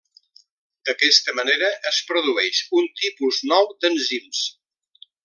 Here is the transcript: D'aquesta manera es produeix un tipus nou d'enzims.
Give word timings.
D'aquesta 0.89 1.35
manera 1.39 1.69
es 1.91 1.99
produeix 2.11 2.63
un 2.81 2.89
tipus 3.05 3.43
nou 3.53 3.69
d'enzims. 3.85 4.43